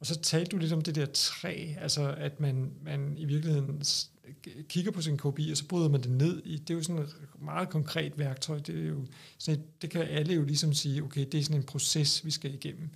[0.00, 3.82] Og så talte du lidt om det der træ, altså at man, man i virkeligheden
[4.68, 7.02] kigger på sin KPI, og så bryder man det ned i, det er jo sådan
[7.02, 9.06] et meget konkret værktøj, det, er jo
[9.38, 12.30] sådan et, det kan alle jo ligesom sige, okay, det er sådan en proces, vi
[12.30, 12.90] skal igennem.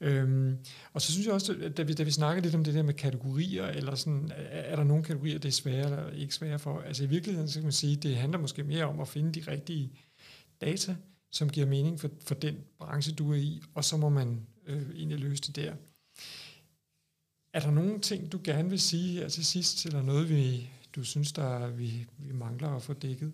[0.00, 0.58] Øhm,
[0.92, 2.94] og så synes jeg også, da vi, da vi snakker lidt om det der med
[2.94, 6.80] kategorier, eller sådan, er, er der nogle kategorier, det er svære eller ikke svære for?
[6.80, 9.50] Altså i virkeligheden, så kan man sige, det handler måske mere om at finde de
[9.50, 9.92] rigtige
[10.60, 10.96] data,
[11.32, 14.82] som giver mening for, for den branche, du er i, og så må man øh,
[14.96, 15.74] egentlig løse det der.
[17.54, 21.04] Er der nogle ting, du gerne vil sige her til sidst, eller noget, vi, du
[21.04, 23.32] synes, der vi, vi mangler at få dækket?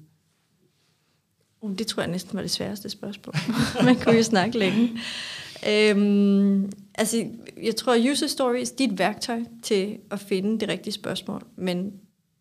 [1.60, 3.34] Uh, det tror jeg næsten var det sværeste spørgsmål.
[3.84, 5.00] Man kunne jo snakke længe.
[5.68, 7.26] Øhm, Altså,
[7.62, 11.42] jeg tror, at user stories, det er et værktøj til at finde det rigtige spørgsmål,
[11.56, 11.92] men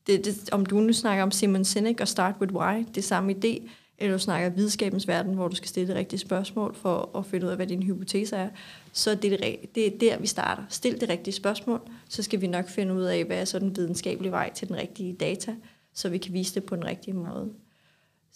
[0.07, 3.01] det, det, om du nu snakker om Simon Sinek og Start With Why, det er
[3.01, 7.17] samme idé, eller du snakker videnskabens verden, hvor du skal stille det rigtige spørgsmål for
[7.17, 8.49] at finde ud af, hvad din hypotese er,
[8.93, 10.63] så det er, det, det er der, vi starter.
[10.69, 13.75] Stil det rigtige spørgsmål, så skal vi nok finde ud af, hvad er så den
[13.75, 15.55] videnskabelige vej til den rigtige data,
[15.93, 17.49] så vi kan vise det på den rigtige måde.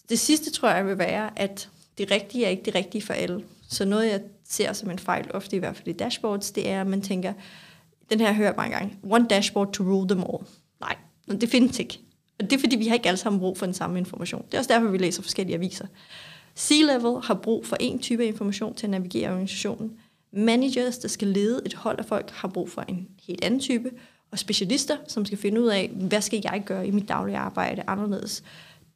[0.10, 3.44] Det sidste tror jeg vil være, at det rigtige er ikke det rigtige for alle.
[3.70, 6.82] Så noget, jeg ser som en fejl, ofte i hvert fald i dashboards, det er,
[6.82, 7.34] at man tænker,
[8.10, 10.48] den her hører jeg mange gange, one dashboard to rule them all.
[10.80, 10.96] Nej,
[11.42, 12.03] det findes ikke.
[12.44, 14.46] Og det er, fordi vi har ikke alle sammen brug for den samme information.
[14.46, 15.86] Det er også derfor, vi læser forskellige aviser.
[16.58, 19.92] C-level har brug for en type information til at navigere organisationen.
[20.34, 23.92] Managers, der skal lede et hold af folk, har brug for en helt anden type.
[24.32, 27.84] Og specialister, som skal finde ud af, hvad skal jeg gøre i mit daglige arbejde
[27.88, 28.44] anderledes,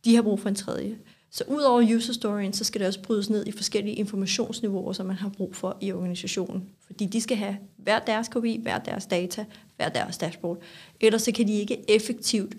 [0.06, 0.98] de har brug for en tredje.
[1.32, 5.16] Så udover user storyen, så skal det også brydes ned i forskellige informationsniveauer, som man
[5.16, 6.70] har brug for i organisationen.
[6.86, 10.58] Fordi de skal have hver deres KPI, hver deres data, hver deres dashboard.
[11.02, 12.56] Ellers så kan de ikke effektivt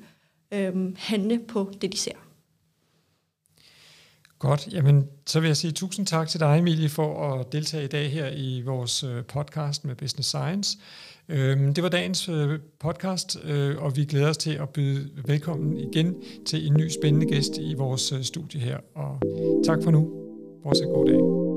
[0.53, 2.13] øhm, handle på det, de ser.
[4.39, 7.89] Godt, jamen så vil jeg sige tusind tak til dig, Emilie, for at deltage i
[7.89, 10.79] dag her i vores øh, podcast med Business Science.
[11.29, 15.77] Øhm, det var dagens øh, podcast, øh, og vi glæder os til at byde velkommen
[15.77, 16.15] igen
[16.47, 18.79] til en ny spændende gæst i vores studie her.
[18.95, 19.21] Og
[19.65, 20.11] tak for nu.
[20.63, 21.48] Fortsæt god dag.